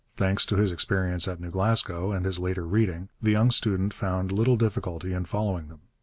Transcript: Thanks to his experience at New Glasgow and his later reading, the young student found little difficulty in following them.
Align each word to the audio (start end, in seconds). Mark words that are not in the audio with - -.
Thanks 0.17 0.47
to 0.47 0.55
his 0.55 0.71
experience 0.71 1.27
at 1.27 1.39
New 1.39 1.51
Glasgow 1.51 2.11
and 2.11 2.25
his 2.25 2.39
later 2.39 2.65
reading, 2.65 3.09
the 3.21 3.33
young 3.33 3.51
student 3.51 3.93
found 3.93 4.31
little 4.31 4.55
difficulty 4.57 5.13
in 5.13 5.25
following 5.25 5.67
them. 5.67 5.81